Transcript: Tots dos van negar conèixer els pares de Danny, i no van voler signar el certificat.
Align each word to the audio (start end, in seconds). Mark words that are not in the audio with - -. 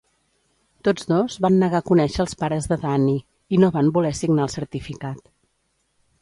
Tots 0.87 1.03
dos 1.11 1.35
van 1.45 1.59
negar 1.63 1.81
conèixer 1.89 2.21
els 2.23 2.33
pares 2.39 2.69
de 2.71 2.77
Danny, 2.85 3.13
i 3.57 3.61
no 3.65 3.71
van 3.77 3.93
voler 3.99 4.13
signar 4.23 4.49
el 4.49 4.53
certificat. 4.57 5.25